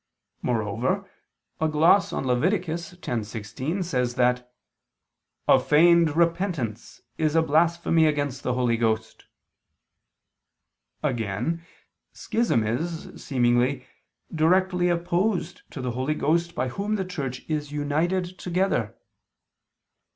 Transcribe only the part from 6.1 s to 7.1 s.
repentance